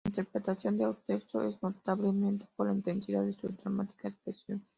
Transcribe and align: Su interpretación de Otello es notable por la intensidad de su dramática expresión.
Su 0.03 0.09
interpretación 0.09 0.79
de 0.79 0.87
Otello 0.87 1.43
es 1.43 1.61
notable 1.61 2.09
por 2.55 2.65
la 2.65 2.73
intensidad 2.73 3.21
de 3.23 3.33
su 3.35 3.49
dramática 3.49 4.07
expresión. 4.07 4.65